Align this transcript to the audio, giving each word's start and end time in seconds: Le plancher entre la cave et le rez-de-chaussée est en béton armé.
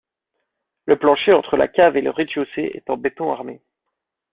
Le 0.87 0.97
plancher 0.97 1.31
entre 1.31 1.57
la 1.57 1.67
cave 1.67 1.95
et 1.95 2.01
le 2.01 2.09
rez-de-chaussée 2.09 2.71
est 2.73 2.89
en 2.89 2.97
béton 2.97 3.31
armé. 3.31 3.61